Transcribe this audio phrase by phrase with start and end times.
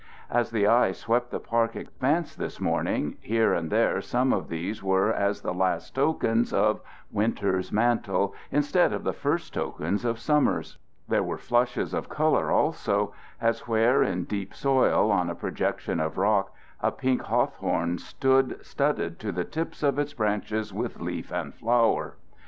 [0.31, 4.81] As the eye swept the park expanse this morning, here and there some of these
[4.81, 6.81] were as the last tokens of
[7.11, 10.79] winter's mantle instead of the first tokens of summer's.
[11.07, 16.17] There were flushes of color also, as where in deep soil, on a projection of
[16.17, 21.53] rock, a pink hawthorn stood studded to the tips of its branches with leaf and
[21.53, 22.15] flower.